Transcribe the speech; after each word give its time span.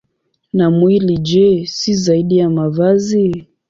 Na 0.53 0.69
mwili, 0.71 1.17
je, 1.17 1.65
si 1.65 1.93
zaidi 1.93 2.37
ya 2.37 2.49
mavazi? 2.49 3.47